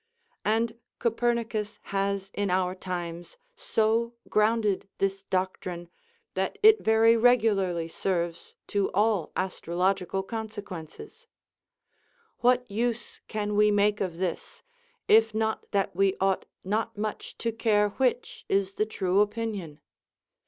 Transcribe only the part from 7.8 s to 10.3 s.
serves to all astrological